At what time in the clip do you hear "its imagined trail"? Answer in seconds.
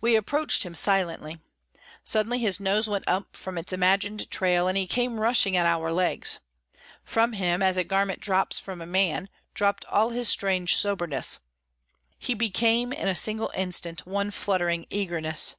3.58-4.66